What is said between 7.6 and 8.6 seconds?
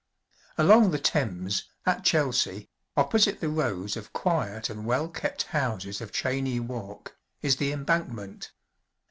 "Embankment."